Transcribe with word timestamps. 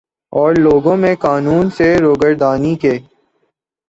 اور 0.33 0.55
لوگوں 0.55 0.95
میں 0.97 1.15
قانون 1.15 1.69
سے 1.69 1.95
روگردانی 1.97 2.75
کے 2.75 2.97